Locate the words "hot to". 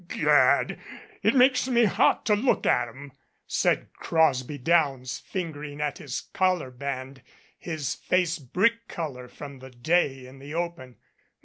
1.85-2.35